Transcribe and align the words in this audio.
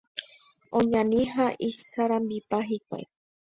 Oñani 0.79 1.21
ha 1.33 1.45
isarambipa 1.67 2.57
hikuái. 2.69 3.05